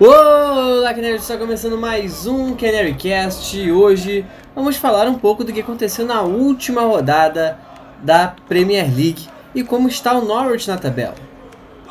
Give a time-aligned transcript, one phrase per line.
[0.00, 5.52] Olá, Canary, está começando mais um Canary Cast e hoje vamos falar um pouco do
[5.52, 7.58] que aconteceu na última rodada
[8.02, 11.14] da Premier League e como está o Norwich na tabela.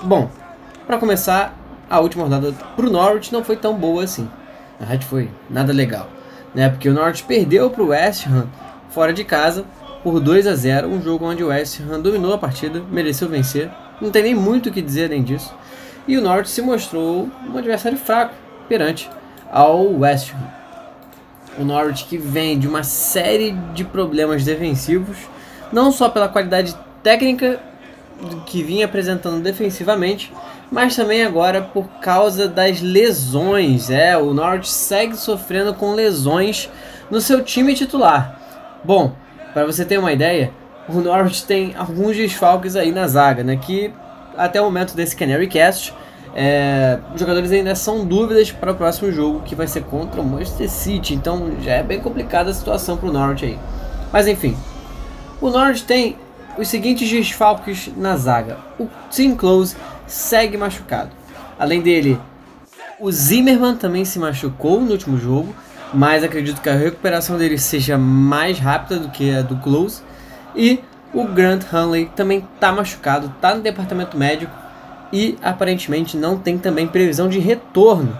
[0.02, 0.30] Bom,
[0.86, 1.56] para começar,
[1.90, 4.30] a última rodada para o Norwich não foi tão boa assim.
[4.80, 6.10] Na verdade, foi nada legal,
[6.54, 6.70] né?
[6.70, 8.48] Porque o Norwich perdeu para o West Ham
[8.90, 9.66] fora de casa
[10.04, 13.70] por 2 a 0, um jogo onde o West Ham dominou a partida, mereceu vencer.
[14.00, 15.54] Não tem nem muito o que dizer além disso
[16.08, 18.34] e o Norwich se mostrou um adversário fraco
[18.70, 19.10] perante
[19.52, 21.62] ao West Ham.
[21.62, 25.18] O Norwich que vem de uma série de problemas defensivos,
[25.72, 27.60] não só pela qualidade técnica
[28.46, 30.32] que vinha apresentando defensivamente,
[30.72, 33.90] mas também agora por causa das lesões.
[33.90, 36.70] É, o Norwich segue sofrendo com lesões
[37.10, 38.40] no seu time titular.
[38.84, 39.14] Bom,
[39.54, 40.52] para você ter uma ideia,
[40.90, 43.94] o Norwich tem alguns desfalques aí na zaga, né, que
[44.38, 45.94] até o momento desse Canary Cast,
[46.36, 50.24] é, os jogadores ainda são dúvidas para o próximo jogo, que vai ser contra o
[50.24, 51.16] Manchester City.
[51.16, 53.60] Então já é bem complicada a situação para o Norwich aí.
[54.14, 54.56] Mas enfim,
[55.42, 56.16] o Norwich tem
[56.58, 58.58] os seguintes desfalques na zaga.
[58.80, 59.76] O Tim Close
[60.08, 61.12] segue machucado.
[61.60, 62.20] Além dele,
[63.00, 65.54] o Zimmerman também se machucou no último jogo,
[65.94, 70.02] mas acredito que a recuperação dele seja mais rápida do que a do Close.
[70.56, 70.80] E
[71.14, 74.52] o Grant Hanley também está machucado, está no departamento médico
[75.12, 78.18] e aparentemente não tem também previsão de retorno.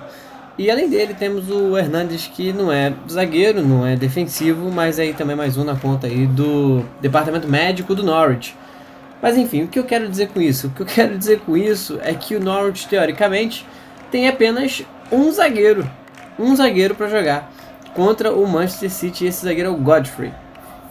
[0.58, 5.14] E além dele temos o Hernandes que não é zagueiro, não é defensivo, mas aí
[5.14, 8.56] também mais um na conta aí do departamento médico do Norwich.
[9.22, 10.68] Mas enfim, o que eu quero dizer com isso?
[10.68, 13.66] O que eu quero dizer com isso é que o Norwich teoricamente
[14.12, 15.90] tem apenas um zagueiro,
[16.38, 17.52] um zagueiro para jogar
[17.94, 19.26] contra o Manchester City.
[19.26, 20.32] Esse zagueiro é o Godfrey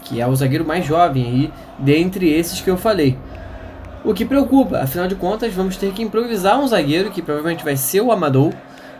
[0.06, 3.18] que é o zagueiro mais jovem aí dentre esses que eu falei.
[4.04, 7.76] O que preocupa, afinal de contas, vamos ter que improvisar um zagueiro, que provavelmente vai
[7.76, 8.54] ser o Amadou,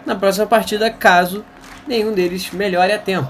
[0.04, 1.44] na próxima partida, caso
[1.86, 3.28] nenhum deles melhore a tempo.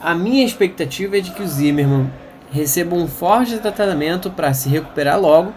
[0.00, 2.08] A minha expectativa é de que o Zimmermann
[2.54, 5.52] receba um forte tratamento para se recuperar logo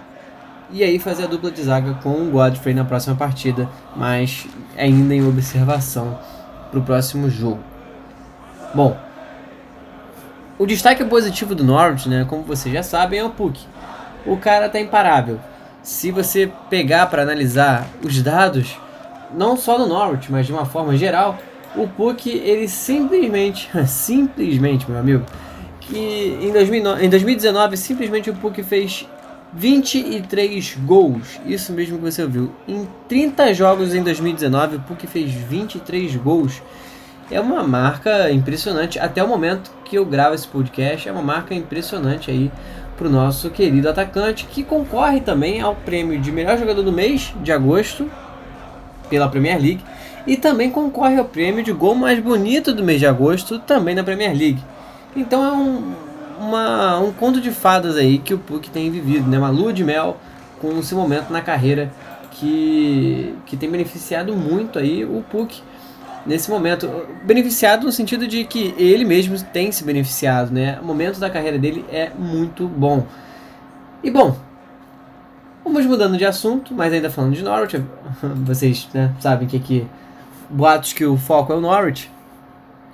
[0.72, 5.14] e aí fazer a dupla de zaga com o Godfrey na próxima partida, mas ainda
[5.14, 6.18] em observação
[6.72, 7.60] para o próximo jogo.
[8.74, 8.98] Bom,
[10.58, 13.64] o destaque positivo do Norwich, né, como vocês já sabem, é o Puck.
[14.26, 15.40] O cara tá imparável.
[15.84, 18.76] Se você pegar para analisar os dados,
[19.32, 21.38] não só do Norwich, mas de uma forma geral,
[21.76, 25.24] o Puck ele simplesmente, simplesmente, meu amigo,
[25.88, 29.08] que em, 2009, em 2019 simplesmente o Puck fez
[29.54, 31.40] 23 gols.
[31.46, 32.52] Isso mesmo que você ouviu.
[32.68, 36.62] Em 30 jogos em 2019, o Puck fez 23 gols
[37.30, 39.00] é uma marca impressionante.
[39.00, 42.52] Até o momento que eu gravo esse podcast, é uma marca impressionante aí
[42.98, 47.34] para o nosso querido atacante, que concorre também ao prêmio de melhor jogador do mês
[47.42, 48.10] de agosto
[49.10, 49.84] pela Premier League
[50.26, 54.04] e também concorre ao prêmio de gol mais bonito do mês de agosto também na
[54.04, 54.64] Premier League.
[55.18, 55.96] Então é um,
[56.40, 59.40] uma, um conto de fadas aí que o Puck tem vivido, né?
[59.40, 60.18] uma lua de mel
[60.62, 61.92] com esse momento na carreira
[62.32, 65.60] que, que tem beneficiado muito aí o Puck
[66.24, 66.88] nesse momento.
[67.24, 70.78] Beneficiado no sentido de que ele mesmo tem se beneficiado, né?
[70.80, 73.08] O momento da carreira dele é muito bom.
[74.04, 74.38] E bom,
[75.64, 77.84] vamos mudando de assunto, mas ainda falando de Norwich,
[78.46, 79.88] vocês né, sabem que aqui
[80.48, 82.12] boatos que o foco é o Norwich,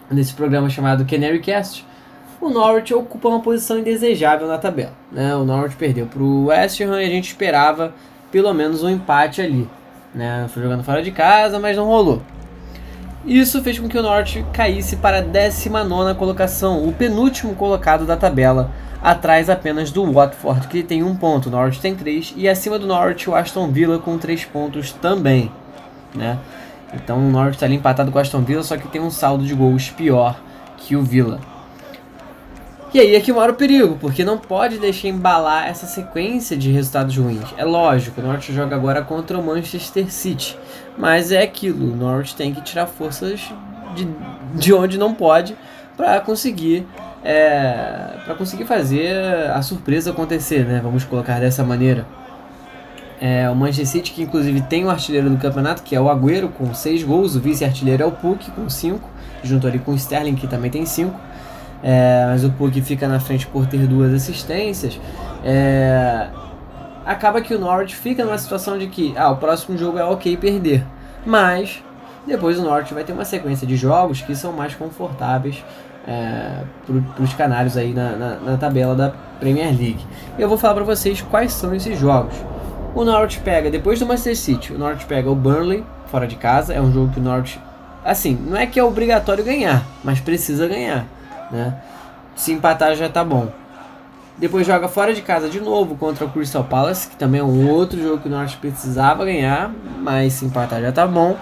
[0.09, 1.85] nesse programa chamado Canary Cast.
[2.43, 4.91] O Norwich ocupa uma posição indesejável na tabela.
[5.09, 5.33] Né?
[5.33, 7.93] O Norwich perdeu para o West Ham e a gente esperava
[8.33, 9.65] pelo menos um empate ali.
[10.13, 10.45] Né?
[10.49, 12.21] Foi jogando fora de casa, mas não rolou.
[13.25, 18.17] Isso fez com que o Norte caísse para a 19 colocação, o penúltimo colocado da
[18.17, 18.71] tabela,
[19.01, 22.85] atrás apenas do Watford, que tem um ponto, o Norte tem três, e acima do
[22.85, 25.49] Norte o Aston Villa com três pontos também.
[26.13, 26.37] Né?
[26.93, 29.45] Então o Norte está ali empatado com o Aston Villa, só que tem um saldo
[29.45, 30.37] de gols pior
[30.75, 31.52] que o Villa.
[32.93, 36.71] E aí é que mora o perigo, porque não pode deixar embalar essa sequência de
[36.71, 37.43] resultados ruins.
[37.57, 40.55] É lógico, o Norte joga agora contra o Manchester City,
[40.95, 43.41] mas é aquilo, o Norwich tem que tirar forças
[43.95, 44.07] de,
[44.53, 45.57] de onde não pode
[45.97, 46.85] para conseguir
[47.23, 49.15] é, para conseguir fazer
[49.51, 50.79] a surpresa acontecer, né?
[50.83, 52.05] Vamos colocar dessa maneira.
[53.19, 56.49] É, o Manchester City, que inclusive tem o artilheiro do campeonato, que é o Agüero,
[56.49, 57.35] com 6 gols.
[57.35, 59.09] O vice-artilheiro é o Puck, com 5,
[59.41, 61.17] junto ali com o Sterling, que também tem 5.
[61.83, 64.99] É, mas o Puck fica na frente por ter duas assistências.
[65.43, 66.29] É,
[67.05, 70.37] acaba que o Norwich fica numa situação de que ah, o próximo jogo é ok
[70.37, 70.85] perder.
[71.25, 71.83] Mas
[72.25, 75.63] depois o Norte vai ter uma sequência de jogos que são mais confortáveis
[76.07, 80.05] é, para os canários aí na, na, na, tabela da Premier League.
[80.37, 82.35] Eu vou falar para vocês quais são esses jogos.
[82.95, 86.73] O Norte pega, depois do Manchester City, o Norte pega o Burnley fora de casa.
[86.73, 87.59] É um jogo que o Norte,
[88.05, 91.05] assim, não é que é obrigatório ganhar, mas precisa ganhar.
[91.53, 91.75] Né?
[92.35, 93.47] Se empatar já tá bom.
[94.35, 97.69] Depois joga fora de casa de novo contra o Crystal Palace, que também é um
[97.69, 101.37] outro jogo que o Norte precisava ganhar, mas se empatar já tá bom.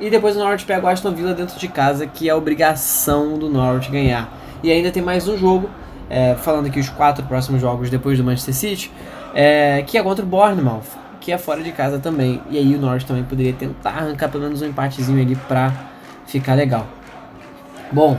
[0.00, 3.48] E depois o Norte pega o Aston Villa dentro de casa, que é obrigação do
[3.48, 4.28] Norte ganhar.
[4.60, 5.70] E ainda tem mais um jogo,
[6.10, 8.90] é, falando aqui os quatro próximos jogos depois do Manchester City,
[9.32, 10.82] é, que é contra o Bournemouth,
[11.20, 12.42] que é fora de casa também.
[12.50, 15.72] E aí o Norte também poderia tentar arrancar pelo menos um empatezinho ali pra
[16.26, 16.88] ficar legal.
[17.92, 18.18] Bom,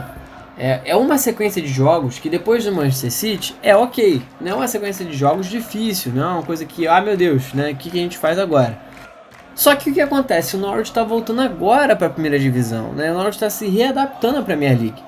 [0.58, 4.22] é, é uma sequência de jogos que depois do Manchester City é ok.
[4.40, 7.52] Não é uma sequência de jogos difícil, não é uma coisa que, ah meu Deus,
[7.52, 7.72] né?
[7.72, 8.78] O que, que a gente faz agora?
[9.54, 10.56] Só que o que acontece?
[10.56, 13.10] O Norwich está voltando agora para a primeira divisão, né?
[13.10, 15.02] O Norwich está se readaptando à Premier League.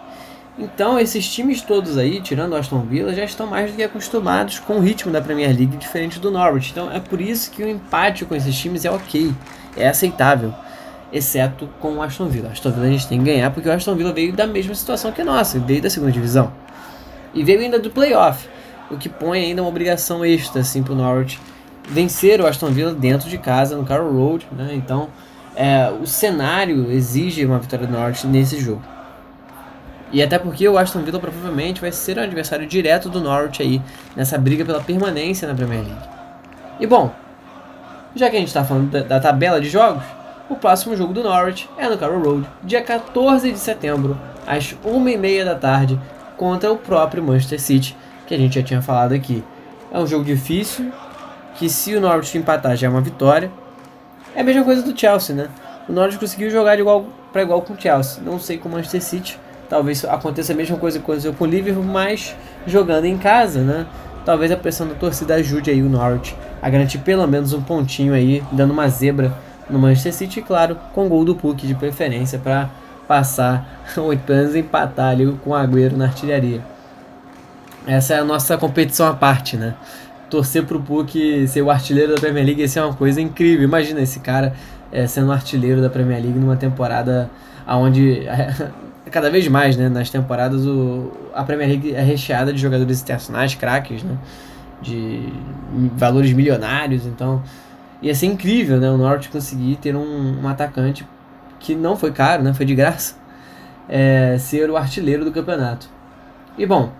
[0.58, 4.58] Então esses times todos aí, tirando o Aston Villa, já estão mais do que acostumados
[4.58, 6.72] com o ritmo da Premier League diferente do Norwich.
[6.72, 9.32] Então é por isso que o empate com esses times é ok,
[9.76, 10.52] é aceitável,
[11.12, 12.50] exceto com o Aston Villa.
[12.50, 15.12] Aston Villa a gente tem que ganhar porque o Aston Villa veio da mesma situação
[15.12, 16.52] que a nossa, veio da segunda divisão
[17.34, 18.48] e veio ainda do playoff,
[18.90, 21.38] o que põe ainda uma obrigação extra assim para o Norwich
[21.88, 24.70] vencer o Aston Villa dentro de casa, no Carroll Road, né?
[24.74, 25.08] Então,
[25.56, 28.82] é, o cenário exige uma vitória do Norte nesse jogo.
[30.12, 33.82] E até porque o Aston Villa provavelmente vai ser um adversário direto do Norwich aí,
[34.14, 36.08] nessa briga pela permanência na Premier League.
[36.80, 37.12] E bom,
[38.14, 40.02] já que a gente está falando da, da, tabela de jogos,
[40.48, 45.44] o próximo jogo do Norwich é no Carroll Road, dia 14 de setembro, às 1h30
[45.44, 46.00] da tarde,
[46.36, 47.96] contra o próprio Manchester City,
[48.26, 49.44] que a gente já tinha falado aqui.
[49.92, 50.90] É um jogo difícil,
[51.54, 53.50] que se o Norwich empatar já é uma vitória.
[54.34, 55.48] É a mesma coisa do Chelsea, né?
[55.88, 58.22] O Norwich conseguiu jogar de igual para igual com o Chelsea.
[58.22, 59.40] Não sei com o Manchester City.
[59.68, 62.34] Talvez aconteça a mesma coisa que aconteceu com o Liverpool, mas
[62.66, 63.86] jogando em casa, né?
[64.24, 68.14] Talvez a pressão da torcida ajude aí o Norwich a garantir pelo menos um pontinho
[68.14, 69.34] aí, dando uma zebra
[69.70, 72.70] no Manchester City, claro, com gol do Puck de preferência para
[73.06, 76.60] passar oito anos e empatar ali com o Agüero na artilharia.
[77.86, 79.74] Essa é a nossa competição à parte, né?
[80.28, 83.64] torcer pro Puck ser o artilheiro da Premier League, isso é uma coisa incrível.
[83.64, 84.54] Imagina esse cara
[84.92, 87.30] é, sendo artilheiro da Premier League numa temporada
[87.66, 88.22] onde
[89.10, 93.54] cada vez mais, né, nas temporadas o, a Premier League é recheada de jogadores internacionais,
[93.54, 94.16] craques, né,
[94.80, 95.32] de
[95.96, 97.42] valores milionários, então
[98.00, 101.06] ia ser incrível, né, o Norte conseguir ter um, um atacante
[101.58, 103.16] que não foi caro, né, foi de graça,
[103.88, 105.88] é, ser o artilheiro do campeonato.
[106.56, 106.92] E bom,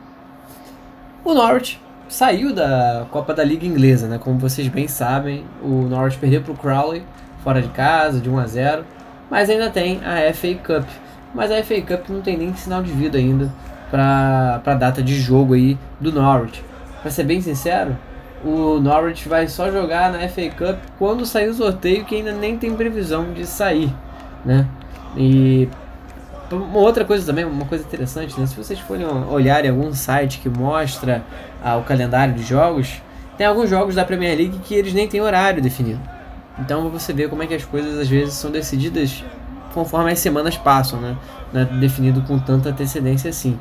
[1.24, 4.18] o Norwich saiu da Copa da Liga Inglesa, né?
[4.18, 7.02] Como vocês bem sabem, o Norwich perdeu para o Crowley
[7.42, 8.84] fora de casa, de 1 a 0,
[9.30, 10.88] mas ainda tem a FA Cup.
[11.34, 13.52] Mas a FA Cup não tem nem sinal de vida ainda
[13.90, 16.64] para a data de jogo aí do Norwich.
[17.02, 17.96] Para ser bem sincero,
[18.44, 22.56] o Norwich vai só jogar na FA Cup quando sair o sorteio, que ainda nem
[22.56, 23.92] tem previsão de sair,
[24.44, 24.66] né?
[25.16, 25.68] E
[26.50, 28.46] uma outra coisa também, uma coisa interessante, né?
[28.46, 31.22] Se vocês forem olhar em algum site que mostra
[31.62, 33.02] ah, o calendário de jogos,
[33.36, 36.00] tem alguns jogos da Premier League que eles nem têm horário definido.
[36.58, 39.24] Então você vê como é que as coisas às vezes são decididas
[39.74, 41.16] conforme as semanas passam, né?
[41.52, 43.58] Não é definido com tanta antecedência assim.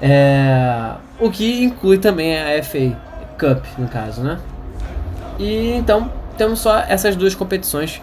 [0.00, 0.94] É...
[1.18, 2.96] O que inclui também a FA
[3.38, 4.38] Cup, no caso, né?
[5.38, 8.00] E então temos só essas duas competições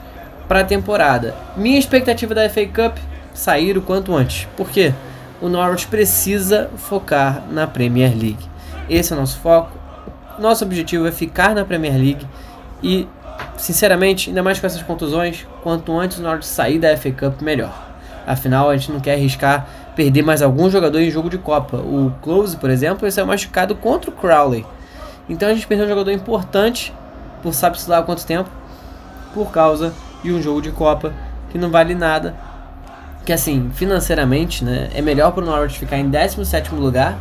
[0.48, 1.36] para a temporada.
[1.56, 2.98] Minha expectativa da FA Cup
[3.34, 4.48] sair o quanto antes.
[4.56, 4.94] Por quê?
[5.42, 8.50] O Norwich precisa focar na Premier League.
[8.90, 9.78] Esse é o nosso foco.
[10.40, 12.26] Nosso objetivo é ficar na Premier League
[12.82, 13.08] e,
[13.58, 17.74] sinceramente, ainda mais com essas contusões, quanto antes o Norwich sair da FA Cup, melhor.
[18.26, 21.78] Afinal, a gente não quer arriscar perder mais algum jogador em jogo de Copa.
[21.78, 24.66] O Close, por exemplo, ele saiu machucado contra o Crowley.
[25.30, 26.94] Então a gente perdeu um jogador importante,
[27.42, 28.50] por sabe-se lá há quanto tempo,
[29.34, 31.14] por causa de um jogo de Copa
[31.50, 32.36] que não vale nada
[33.26, 37.18] que assim, financeiramente, né, é melhor para o Norwich ficar em 17º lugar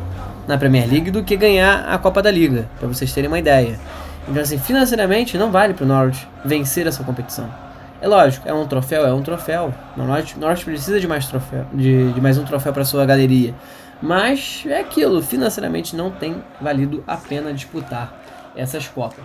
[0.49, 3.79] na Premier League do que ganhar a Copa da Liga, para vocês terem uma ideia.
[4.29, 7.49] Então assim, financeiramente não vale para o Norwich vencer essa competição.
[8.01, 9.73] É lógico, é um troféu, é um troféu.
[9.97, 13.55] O Norwich, Norwich precisa de mais troféu, de, de mais um troféu para sua galeria.
[14.03, 19.25] Mas é aquilo, financeiramente não tem valido a pena disputar essas copas.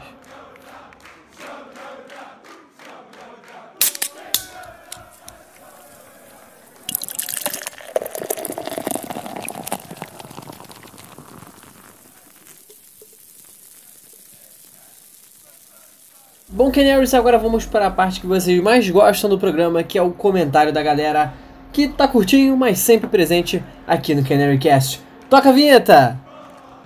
[16.50, 20.02] Bom, Canaries, agora vamos para a parte que vocês mais gostam do programa, que é
[20.02, 21.34] o comentário da galera
[21.78, 25.00] que tá curtinho, mas sempre presente aqui no Canary Cast.
[25.30, 26.18] Toca a vinheta!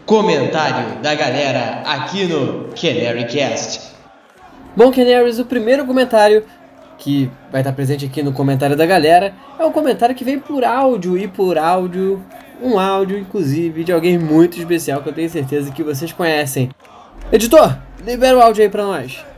[0.06, 3.90] Comentário da galera aqui no Canary Cast.
[4.76, 6.44] Bom, Canaries, o primeiro comentário
[6.98, 10.66] que vai estar presente aqui no comentário da galera é um comentário que vem por
[10.66, 12.22] áudio e por áudio,
[12.62, 16.70] um áudio inclusive de alguém muito especial que eu tenho certeza que vocês conhecem.
[17.32, 19.31] Editor, libera o áudio aí para nós.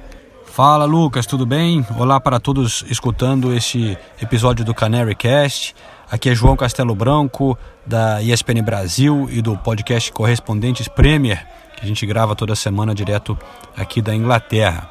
[0.53, 1.83] Fala Lucas, tudo bem?
[1.98, 5.74] Olá para todos escutando este episódio do Canary Cast.
[6.12, 11.43] Aqui é João Castelo Branco, da ESPN Brasil e do podcast Correspondentes Premier,
[11.75, 13.36] que a gente grava toda semana direto
[13.75, 14.88] aqui da Inglaterra.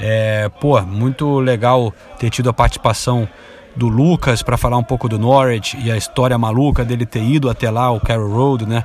[0.00, 3.28] É, pô, muito legal ter tido a participação
[3.76, 7.50] do Lucas para falar um pouco do Norwich e a história maluca dele ter ido
[7.50, 8.82] até lá, o Carroll Road, né?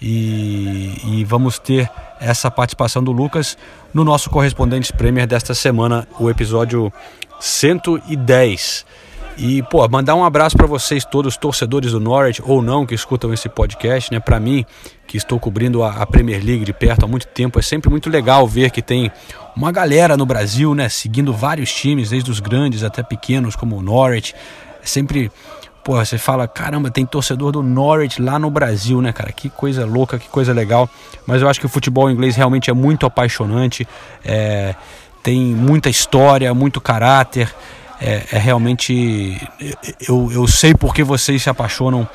[0.00, 3.56] E, e, vamos ter essa participação do Lucas
[3.94, 6.92] no nosso Correspondentes Premier desta semana, o episódio
[7.40, 8.84] 110.
[9.38, 13.34] E, pô, mandar um abraço para vocês todos, torcedores do Norwich ou não, que escutam
[13.34, 14.18] esse podcast, né?
[14.18, 14.64] Para mim,
[15.06, 18.08] que estou cobrindo a, a, Premier League de perto há muito tempo, é sempre muito
[18.08, 19.10] legal ver que tem
[19.54, 20.88] uma galera no Brasil, né?
[20.88, 24.34] Seguindo vários times, desde os grandes até pequenos, como o Norwich.
[24.82, 25.30] É sempre,
[25.86, 29.30] pô, você fala, caramba, tem torcedor do Norwich lá no Brasil, né, cara?
[29.30, 30.90] Que coisa louca, que coisa legal.
[31.24, 33.86] Mas eu acho que o futebol inglês realmente é muito apaixonante,
[34.24, 34.74] é,
[35.22, 37.54] tem muita história, muito caráter
[38.00, 39.40] é, é realmente.
[40.08, 42.08] Eu, eu sei porque vocês se apaixonam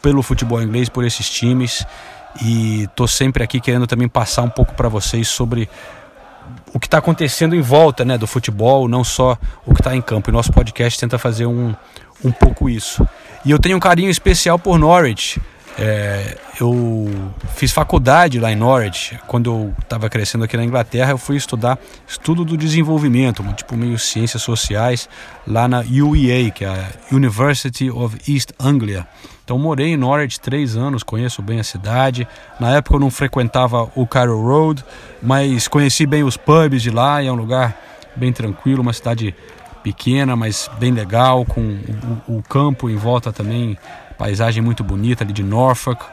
[0.00, 1.84] pelo futebol inglês, por esses times.
[2.40, 5.68] E tô sempre aqui querendo também passar um pouco para vocês sobre
[6.72, 10.00] o que está acontecendo em volta né, do futebol, não só o que está em
[10.00, 10.30] campo.
[10.30, 11.74] E nosso podcast tenta fazer um,
[12.24, 13.06] um pouco isso.
[13.44, 15.40] E eu tenho um carinho especial por Norwich.
[15.80, 17.08] É, eu
[17.54, 19.16] fiz faculdade lá em Norwich.
[19.28, 23.96] Quando eu estava crescendo aqui na Inglaterra, eu fui estudar estudo do desenvolvimento, tipo meio
[23.96, 25.08] ciências sociais,
[25.46, 29.06] lá na UEA, que é a University of East Anglia.
[29.44, 32.26] Então morei em Norwich três anos, conheço bem a cidade.
[32.58, 34.84] Na época eu não frequentava o Cairo Road,
[35.22, 37.22] mas conheci bem os pubs de lá.
[37.22, 37.74] E é um lugar
[38.16, 39.34] bem tranquilo, uma cidade
[39.88, 41.78] pequena, mas bem legal, com
[42.28, 43.78] o, o campo em volta também
[44.18, 46.04] paisagem muito bonita ali de Norfolk.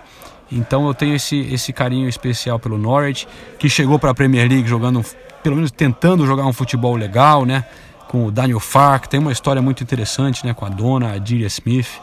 [0.49, 3.27] Então eu tenho esse, esse carinho especial pelo Norwich,
[3.59, 5.03] que chegou para a Premier League jogando,
[5.43, 7.65] pelo menos tentando jogar um futebol legal, né?
[8.07, 10.53] Com o Daniel Fark, tem uma história muito interessante, né?
[10.53, 11.99] Com a dona, a Smith.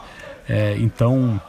[0.47, 1.41] É, então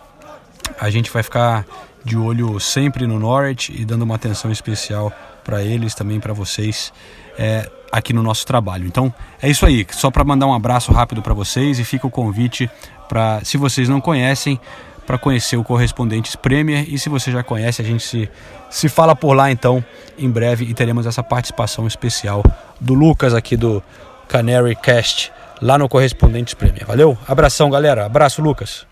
[0.80, 1.66] a gente vai ficar
[2.02, 5.12] de olho sempre no Norwich e dando uma atenção especial
[5.42, 6.92] para eles, também para vocês.
[7.36, 8.86] É, aqui no nosso trabalho.
[8.86, 12.10] Então é isso aí, só para mandar um abraço rápido para vocês e fica o
[12.10, 12.68] convite
[13.08, 14.60] para, se vocês não conhecem,
[15.06, 18.28] para conhecer o Correspondentes Premier e se você já conhece, a gente se,
[18.68, 19.84] se fala por lá então
[20.18, 22.42] em breve e teremos essa participação especial
[22.80, 23.82] do Lucas aqui do
[24.26, 25.32] Canary Cast
[25.62, 26.84] lá no Correspondentes Premier.
[26.84, 27.16] Valeu?
[27.28, 28.06] Abração, galera.
[28.06, 28.86] Abraço, Lucas.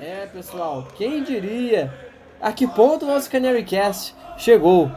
[0.00, 1.92] É, pessoal, quem diria?
[2.40, 4.90] A que ponto o nosso Canary Cast chegou?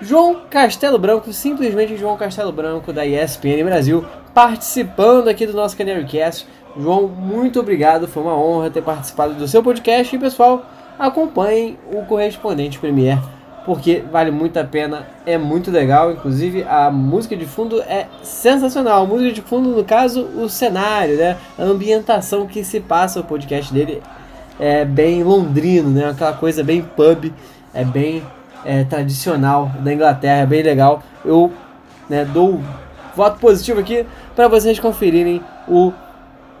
[0.00, 6.04] João Castelo Branco, simplesmente João Castelo Branco da ESPN Brasil, participando aqui do nosso Canary
[6.04, 6.46] Cast.
[6.78, 10.14] João, muito obrigado, foi uma honra ter participado do seu podcast.
[10.14, 10.64] E pessoal,
[10.96, 13.18] acompanhem o Correspondente Premier,
[13.66, 19.02] porque vale muito a pena, é muito legal, inclusive a música de fundo é sensacional,
[19.02, 23.24] a música de fundo no caso, o cenário, né, a ambientação que se passa o
[23.24, 24.00] podcast dele
[24.60, 27.32] é bem londrino, né, aquela coisa bem pub,
[27.74, 28.22] é bem
[28.64, 31.52] é, tradicional da Inglaterra, bem legal, eu
[32.08, 32.60] né, dou
[33.14, 35.92] voto positivo aqui para vocês conferirem o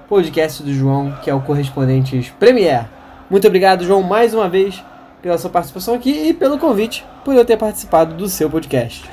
[0.08, 2.86] podcast do João, que é o Correspondentes Premier.
[3.30, 4.82] Muito obrigado, João, mais uma vez
[5.20, 9.04] pela sua participação aqui e pelo convite por eu ter participado do seu podcast.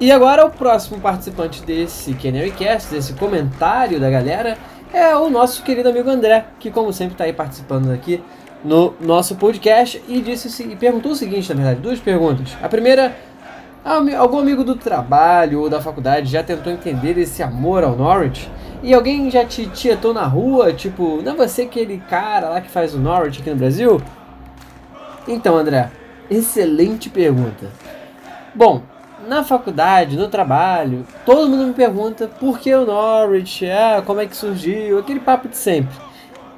[0.00, 4.58] E agora o próximo participante desse Cast, desse comentário da galera,
[4.92, 8.22] é o nosso querido amigo André, que como sempre está aí participando aqui
[8.64, 12.56] no nosso podcast e disse e perguntou o seguinte, na verdade, duas perguntas.
[12.62, 13.16] A primeira,
[14.18, 18.48] algum amigo do trabalho ou da faculdade já tentou entender esse amor ao Norwich?
[18.82, 22.68] E alguém já te tietou na rua, tipo, não é você aquele cara lá que
[22.68, 24.02] faz o Norwich aqui no Brasil?
[25.28, 25.88] Então, André,
[26.28, 27.70] excelente pergunta.
[28.54, 28.82] Bom,
[29.28, 34.26] na faculdade, no trabalho, todo mundo me pergunta por que o Norwich, ah, como é
[34.26, 35.94] que surgiu, aquele papo de sempre.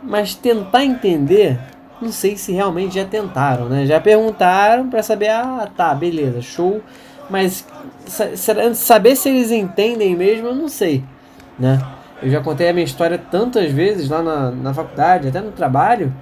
[0.03, 1.59] Mas tentar entender,
[2.05, 3.87] não sei se realmente já tentaram, né?
[3.87, 6.81] Já perguntaram para saber, ah, tá, beleza, show.
[7.29, 7.67] Mas
[8.75, 11.03] saber se eles entendem mesmo, eu não sei,
[11.59, 11.81] né?
[12.23, 16.13] Eu já contei a minha história tantas vezes lá na, na faculdade, até no trabalho,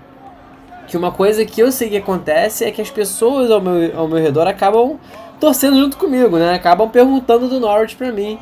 [0.87, 4.09] que uma coisa que eu sei que acontece é que as pessoas ao meu, ao
[4.09, 4.99] meu redor acabam
[5.39, 6.55] torcendo junto comigo, né?
[6.55, 8.39] Acabam perguntando do Norwich pra mim.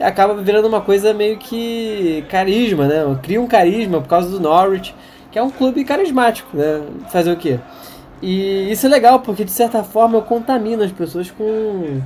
[0.00, 3.18] Acaba virando uma coisa meio que carisma, né?
[3.22, 4.94] Cria um carisma por causa do Norwich,
[5.36, 6.80] que é um clube carismático, né?
[7.10, 7.60] Fazer o quê?
[8.22, 12.00] E isso é legal, porque de certa forma eu contamino as pessoas com,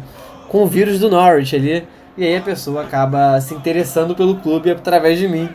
[0.48, 1.86] com o vírus do Norwich ali.
[2.18, 5.48] E aí a pessoa acaba se interessando pelo clube através de mim.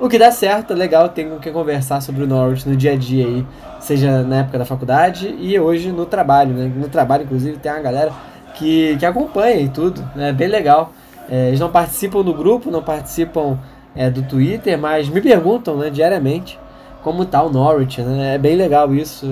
[0.00, 2.96] O que dá certo, é legal, tenho que conversar sobre o Norwich no dia a
[2.96, 3.44] dia aí,
[3.80, 6.72] seja na época da faculdade e hoje no trabalho, né?
[6.76, 8.12] No trabalho, inclusive, tem uma galera
[8.54, 10.28] que, que acompanha e tudo, né?
[10.28, 10.92] É bem legal.
[11.28, 13.58] É, eles não participam do grupo, não participam
[13.92, 16.61] é, do Twitter, mas me perguntam né, diariamente
[17.02, 18.34] como tá o Norwich, né?
[18.34, 19.26] É bem legal isso.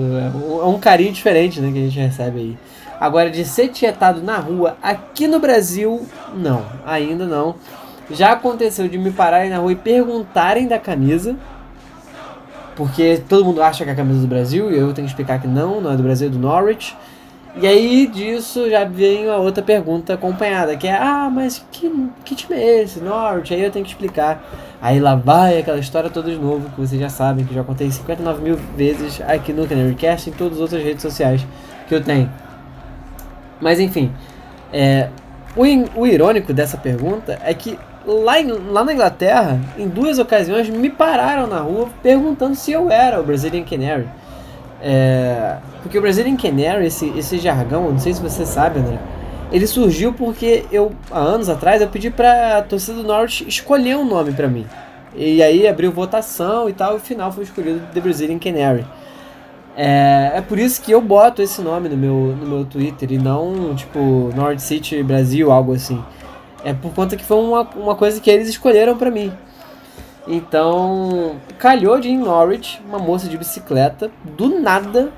[0.61, 2.57] É um carinho diferente né, que a gente recebe aí.
[2.99, 7.55] Agora, de ser tietado na rua aqui no Brasil, não, ainda não.
[8.11, 11.35] Já aconteceu de me pararem na rua e perguntarem da camisa.
[12.75, 15.39] Porque todo mundo acha que é a camisa do Brasil e eu tenho que explicar
[15.39, 16.95] que não, não é do Brasil, é do Norwich.
[17.55, 21.91] E aí disso já vem a outra pergunta acompanhada, que é, ah, mas que,
[22.23, 23.53] que time é esse, Norwich?
[23.53, 24.41] Aí eu tenho que explicar.
[24.81, 27.91] Aí lá vai aquela história toda de novo, que vocês já sabem, que já contei
[27.91, 31.45] 59 mil vezes aqui no Canarycast e em todas as outras redes sociais
[31.87, 32.31] que eu tenho.
[33.59, 34.11] Mas enfim,
[34.71, 35.09] é,
[35.55, 35.63] o,
[35.99, 40.89] o irônico dessa pergunta é que lá, em, lá na Inglaterra, em duas ocasiões, me
[40.89, 44.07] pararam na rua perguntando se eu era o Brazilian Canary.
[44.81, 48.99] É, porque o Brazilian Canary, esse, esse jargão, não sei se você sabe, André,
[49.51, 54.05] ele surgiu porque eu, há anos atrás, eu pedi pra torcida do Norte escolher um
[54.05, 54.65] nome para mim.
[55.15, 58.85] E aí abriu votação e tal, e no final foi escolhido The Brazilian Canary.
[59.75, 63.17] É, é por isso que eu boto esse nome no meu, no meu Twitter e
[63.17, 66.01] não, tipo, North City Brasil, algo assim.
[66.63, 69.31] É por conta que foi uma, uma coisa que eles escolheram para mim.
[70.27, 75.11] Então, calhou de em Norwich, uma moça de bicicleta, do nada,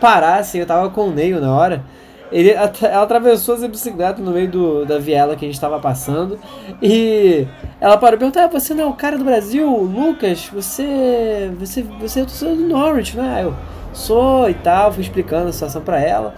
[0.00, 1.84] parar assim, eu tava com o Neil na hora.
[2.30, 6.38] Ele, ela atravessou essa bicicleta no meio do, da viela que a gente estava passando
[6.80, 7.44] e
[7.80, 10.48] ela parou e perguntou: ah, Você não é o cara do Brasil, Lucas?
[10.52, 13.40] Você, você, você é o do Norwich, né?
[13.42, 13.54] Eu
[13.92, 16.34] sou e tal, fui explicando a situação para ela.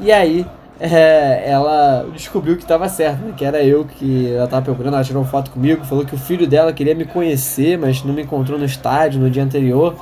[0.00, 0.44] E aí
[0.80, 3.34] é, ela descobriu que estava certo, né?
[3.36, 6.46] que era eu que ela estava procurando, ela tirou foto comigo, falou que o filho
[6.46, 9.94] dela queria me conhecer, mas não me encontrou no estádio no dia anterior.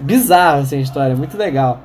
[0.00, 1.80] Bizarro essa história, muito legal.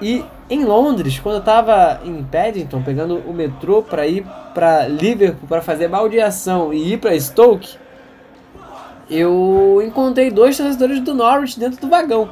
[0.00, 5.48] E em Londres, quando eu estava em Paddington, pegando o metrô para ir para Liverpool
[5.48, 7.76] para fazer baldeação e ir para Stoke,
[9.10, 12.28] eu encontrei dois torcedores do Norwich dentro do vagão.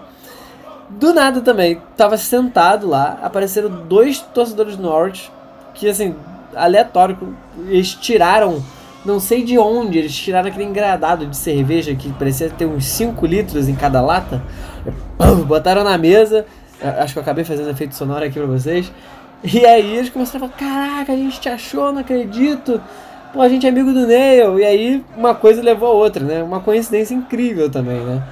[0.90, 5.30] Do nada também, tava sentado lá, apareceram dois torcedores do Norte,
[5.74, 6.14] que assim,
[6.56, 8.64] aleatório, eles tiraram,
[9.04, 13.26] não sei de onde, eles tiraram aquele engradado de cerveja que parecia ter uns 5
[13.26, 14.42] litros em cada lata,
[15.46, 16.46] botaram na mesa,
[16.98, 18.90] acho que eu acabei fazendo efeito sonoro aqui pra vocês,
[19.44, 22.80] e aí eles começaram a falar, caraca, a gente te achou, não acredito,
[23.34, 26.42] pô, a gente é amigo do Neil, e aí uma coisa levou a outra, né,
[26.42, 28.22] uma coincidência incrível também, né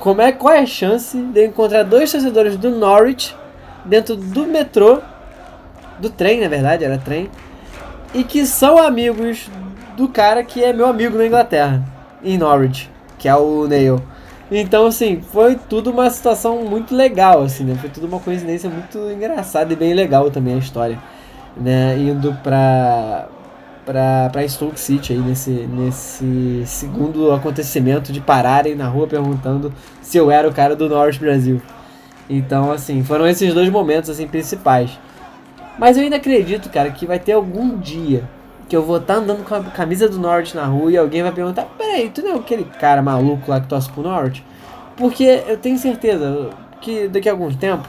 [0.00, 3.34] como é, qual é a chance de encontrar dois torcedores do Norwich
[3.84, 5.00] dentro do metrô,
[5.98, 7.30] do trem, na verdade, era trem,
[8.12, 9.50] e que são amigos
[9.96, 11.82] do cara que é meu amigo na Inglaterra,
[12.22, 14.00] em Norwich, que é o Neil.
[14.50, 17.74] Então, assim, foi tudo uma situação muito legal, assim, né?
[17.80, 20.98] Foi tudo uma coincidência muito engraçada e bem legal também a história,
[21.56, 21.96] né?
[21.98, 23.26] Indo pra,
[23.84, 30.30] pra Stoke City aí nesse, nesse segundo acontecimento de pararem na rua perguntando se eu
[30.30, 31.60] era o cara do Norte Brasil.
[32.28, 34.98] Então, assim, foram esses dois momentos assim principais.
[35.78, 38.24] Mas eu ainda acredito, cara, que vai ter algum dia
[38.68, 41.22] que eu vou estar tá andando com a camisa do Norte na rua e alguém
[41.22, 44.44] vai perguntar: Peraí, tu não é aquele cara maluco lá que torce pro Norte?
[44.96, 47.88] Porque eu tenho certeza que daqui a algum tempo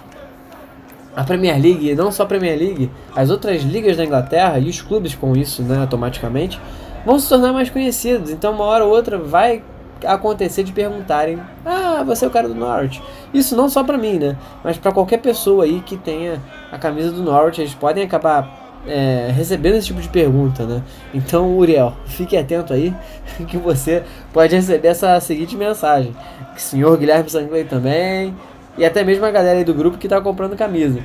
[1.15, 4.81] a Premier League, não só a Premier League, as outras ligas da Inglaterra e os
[4.81, 6.59] clubes com isso, né, automaticamente,
[7.05, 8.31] vão se tornar mais conhecidos.
[8.31, 9.63] Então, uma hora ou outra vai
[10.05, 13.01] acontecer de perguntarem: "Ah, você é o cara do Norwich".
[13.33, 17.11] Isso não só para mim, né, mas para qualquer pessoa aí que tenha a camisa
[17.11, 20.83] do Norwich, eles podem acabar é, recebendo esse tipo de pergunta, né?
[21.13, 22.93] Então, Uriel, fique atento aí
[23.47, 26.15] que você pode receber essa seguinte mensagem:
[26.53, 28.35] que o senhor Guilherme Sangley também
[28.77, 30.99] e até mesmo a galera aí do grupo que tá comprando camisa.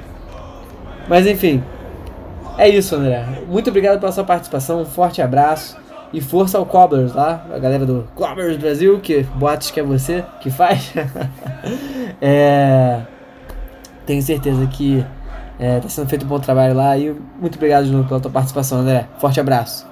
[1.08, 1.62] Mas enfim,
[2.56, 3.24] é isso, André.
[3.48, 5.76] Muito obrigado pela sua participação, um forte abraço
[6.12, 10.24] e força ao Cobblers lá, a galera do Cobblers Brasil, que boatos que é você
[10.40, 10.92] que faz.
[12.20, 13.00] é,
[14.06, 15.04] tenho certeza que
[15.58, 18.30] é, tá sendo feito um bom trabalho lá e muito obrigado de novo pela tua
[18.30, 19.06] participação, André.
[19.18, 19.89] Forte abraço.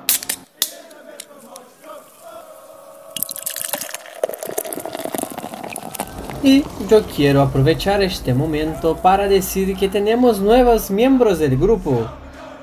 [6.40, 12.08] Y yo quiero aprovechar este momento para decir que tenemos nuevos miembros del grupo.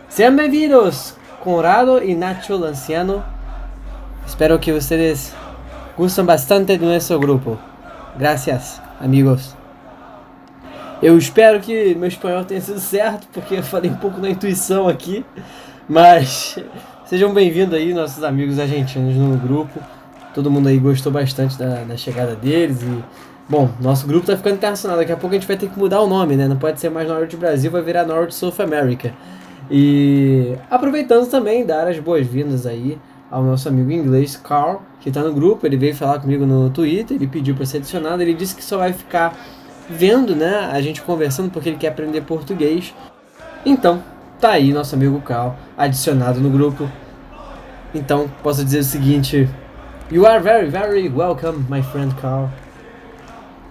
[0.08, 3.22] Sean bem-vindos, Conrado e Nacho Lanciano.
[4.26, 5.34] Espero que vocês
[5.98, 7.60] gustem bastante do nosso grupo.
[8.18, 9.54] Gracias, amigos.
[11.02, 14.88] Eu espero que meu espanhol tenha sido certo, porque eu falei um pouco na intuição
[14.88, 15.26] aqui.
[15.88, 16.58] Mas
[17.06, 19.82] sejam bem-vindos aí, nossos amigos argentinos no grupo.
[20.34, 23.04] Todo mundo aí gostou bastante da, da chegada deles e
[23.48, 24.98] Bom, nosso grupo tá ficando internacional.
[24.98, 26.48] Daqui a pouco a gente vai ter que mudar o nome, né?
[26.48, 29.14] Não pode ser mais Norte Brasil, vai virar Norte South America.
[29.70, 32.98] E aproveitando também, dar as boas-vindas aí
[33.30, 35.66] ao nosso amigo inglês Carl, que está no grupo.
[35.68, 38.20] Ele veio falar comigo no Twitter, ele pediu para ser adicionado.
[38.24, 39.36] Ele disse que só vai ficar
[39.88, 40.68] vendo, né?
[40.72, 42.96] A gente conversando porque ele quer aprender português.
[43.64, 44.02] Então,
[44.42, 46.90] tá aí nosso amigo Carl adicionado no grupo.
[47.94, 49.48] Então, posso dizer o seguinte:
[50.12, 52.50] You are very, very welcome, my friend Carl.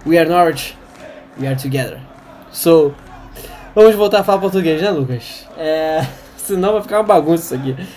[0.05, 0.77] We are Norwich,
[1.35, 1.99] we are together.
[2.51, 2.93] So,
[3.73, 5.47] vamos voltar a falar português, né, Lucas?
[5.57, 6.05] É,
[6.37, 7.87] senão vai ficar uma bagunça isso aqui.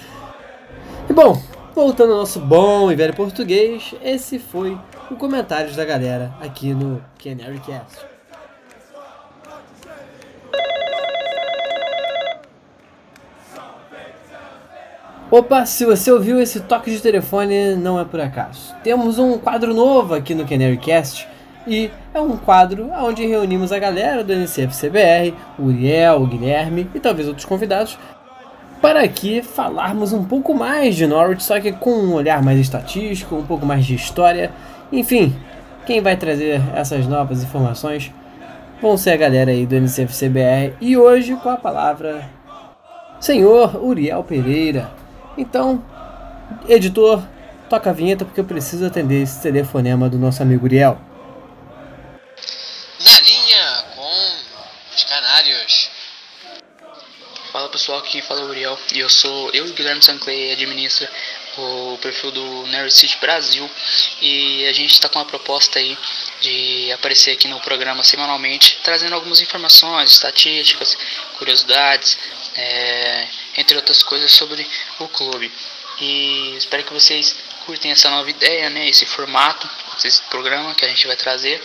[1.11, 1.39] E bom,
[1.75, 4.79] voltando ao nosso bom e velho português, esse foi
[5.11, 8.07] o comentários da galera aqui no Canary Cast.
[15.31, 18.75] Opa, se você ouviu esse toque de telefone, não é por acaso.
[18.83, 21.29] Temos um quadro novo aqui no Canary Cast
[21.69, 26.99] e é um quadro onde reunimos a galera do NCFCBR, o Uriel, o Guilherme e
[26.99, 27.99] talvez outros convidados,
[28.81, 33.37] para aqui falarmos um pouco mais de Norwich, só que com um olhar mais estatístico,
[33.37, 34.53] um pouco mais de história.
[34.91, 35.35] Enfim,
[35.85, 38.13] quem vai trazer essas novas informações
[38.81, 42.23] vão ser a galera aí do NCFCBR e hoje com a palavra
[43.21, 44.89] Senhor Uriel Pereira.
[45.37, 45.83] Então,
[46.69, 47.23] editor,
[47.69, 51.08] toca a vinheta porque eu preciso atender esse telefonema do nosso amigo Uriel.
[58.09, 61.11] Aqui fala o Uriel e eu sou eu e Guilherme Sanclay administra
[61.59, 63.71] o perfil do Nerd City Brasil
[64.23, 65.97] e a gente está com uma proposta aí
[66.41, 70.97] de aparecer aqui no programa semanalmente, trazendo algumas informações, estatísticas,
[71.37, 72.19] curiosidades,
[72.55, 74.67] é, entre outras coisas sobre
[75.01, 75.53] o clube.
[76.01, 79.69] E espero que vocês curtem essa nova ideia, né, esse formato,
[80.03, 81.63] esse programa que a gente vai trazer.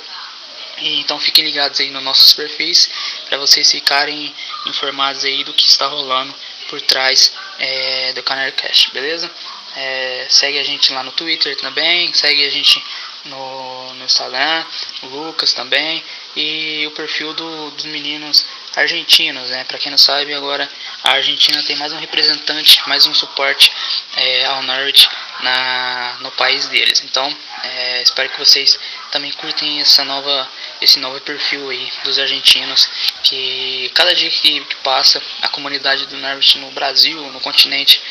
[0.77, 2.89] Então fiquem ligados aí nos nossos perfis
[3.29, 4.33] para vocês ficarem
[4.65, 6.33] informados aí do que está rolando
[6.69, 9.29] por trás é, do Canary Cash, beleza?
[9.75, 12.83] É, segue a gente lá no Twitter também, segue a gente
[13.25, 14.65] no, no Instagram,
[15.03, 16.03] o Lucas também
[16.35, 18.45] e o perfil do, dos meninos
[18.75, 19.63] argentinos, né?
[19.65, 20.67] Para quem não sabe, agora
[21.03, 23.71] a Argentina tem mais um representante, mais um suporte
[24.15, 25.07] é, ao Norwich
[25.41, 27.01] na, no país deles.
[27.03, 28.77] Então, é, espero que vocês
[29.11, 30.49] também curtem essa nova,
[30.83, 32.89] esse novo perfil aí dos argentinos,
[33.23, 38.01] que cada dia que, passa, a comunidade do Norwich no Brasil, no continente,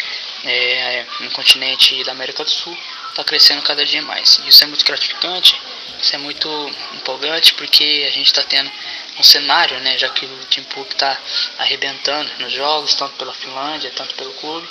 [0.45, 2.77] é, no continente da América do Sul,
[3.11, 4.41] está crescendo cada dia mais.
[4.47, 5.61] Isso é muito gratificante,
[6.01, 6.49] isso é muito
[6.95, 8.71] empolgante, porque a gente está tendo
[9.19, 11.19] um cenário, né, já que o Poop está
[11.59, 14.67] arrebentando nos jogos, tanto pela Finlândia, tanto pelo clube.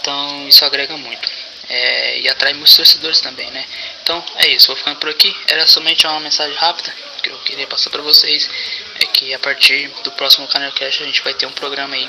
[0.00, 1.28] Então isso agrega muito.
[1.68, 3.64] É, e atrai muitos torcedores também, né?
[4.02, 5.34] Então é isso, vou ficando por aqui.
[5.48, 8.48] Era somente uma mensagem rápida que eu queria passar para vocês.
[9.00, 12.08] É que a partir do próximo Canal Cash a gente vai ter um programa aí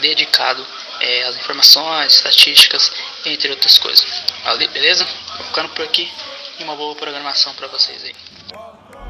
[0.00, 0.64] dedicado
[1.00, 2.92] é, às informações, estatísticas,
[3.26, 4.22] entre outras coisas.
[4.44, 5.04] Valeu, beleza?
[5.36, 6.08] Vou ficando por aqui
[6.58, 8.14] e uma boa programação para vocês aí.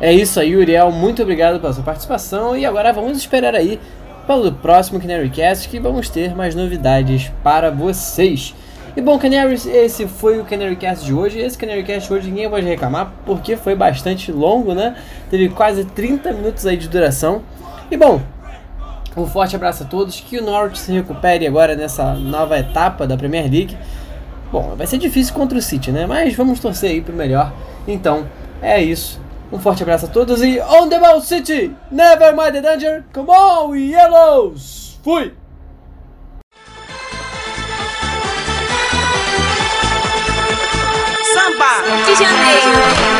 [0.00, 0.90] É isso aí, Uriel.
[0.90, 2.56] Muito obrigado pela sua participação.
[2.56, 3.78] E agora vamos esperar aí
[4.26, 8.54] pelo próximo Canarycast que vamos ter mais novidades para vocês.
[8.94, 11.38] E bom, Canaries, esse foi o Canarycast de hoje.
[11.38, 14.96] Esse Canarycast hoje ninguém pode reclamar porque foi bastante longo, né?
[15.30, 17.42] Teve quase 30 minutos aí de duração.
[17.90, 18.20] E bom,
[19.16, 20.20] um forte abraço a todos.
[20.20, 23.74] Que o Norwich se recupere agora nessa nova etapa da Premier League.
[24.52, 26.04] Bom, vai ser difícil contra o City, né?
[26.04, 27.50] Mas vamos torcer aí pro melhor.
[27.88, 28.26] Então,
[28.60, 29.18] é isso.
[29.50, 31.74] Um forte abraço a todos e on the ball City!
[31.90, 33.04] Never mind the danger!
[33.12, 34.98] Come on, Yellows!
[35.02, 35.32] Fui!
[42.06, 43.11] 就像你。